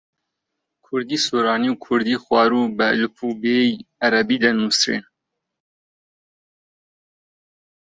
کوردیی 0.85 1.19
سۆرانی 1.25 1.69
و 1.71 1.79
کوردیی 1.85 2.21
خواروو 2.23 2.73
بە 2.77 2.85
ئەلفوبێی 2.91 3.71
عەرەبی 4.01 4.41
دەنووسرێن. 4.43 5.05